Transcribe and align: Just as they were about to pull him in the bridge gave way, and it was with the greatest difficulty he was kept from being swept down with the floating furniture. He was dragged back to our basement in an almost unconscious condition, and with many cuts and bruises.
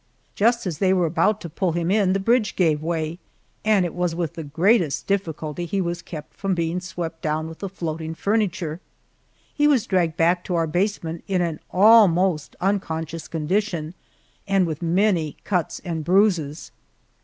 Just 0.33 0.65
as 0.65 0.79
they 0.79 0.93
were 0.93 1.05
about 1.05 1.39
to 1.41 1.47
pull 1.47 1.73
him 1.73 1.91
in 1.91 2.13
the 2.13 2.19
bridge 2.19 2.55
gave 2.55 2.81
way, 2.81 3.19
and 3.63 3.85
it 3.85 3.93
was 3.93 4.15
with 4.15 4.33
the 4.33 4.43
greatest 4.43 5.05
difficulty 5.05 5.67
he 5.67 5.79
was 5.79 6.01
kept 6.01 6.33
from 6.35 6.55
being 6.55 6.79
swept 6.79 7.21
down 7.21 7.47
with 7.47 7.59
the 7.59 7.69
floating 7.69 8.15
furniture. 8.15 8.79
He 9.53 9.67
was 9.67 9.85
dragged 9.85 10.17
back 10.17 10.43
to 10.45 10.55
our 10.55 10.65
basement 10.65 11.23
in 11.27 11.41
an 11.43 11.59
almost 11.69 12.55
unconscious 12.59 13.27
condition, 13.27 13.93
and 14.47 14.65
with 14.65 14.81
many 14.81 15.37
cuts 15.43 15.79
and 15.85 16.03
bruises. 16.03 16.71